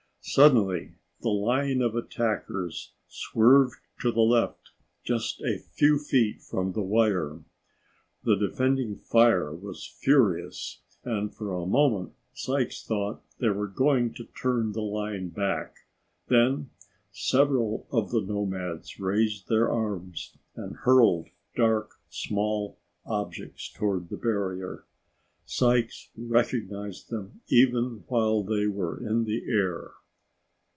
[0.23, 4.69] Suddenly the line of attackers swerved to the left
[5.03, 7.43] just a few feet from the wire.
[8.23, 14.25] The defending fire was furious, and for a moment Sykes thought they were going to
[14.25, 15.75] turn the line back.
[16.27, 16.69] Then
[17.11, 24.85] several of the nomads raised their arms and hurled dark, small objects toward the barrier.
[25.45, 29.93] Sykes recognized them even while they were in the air.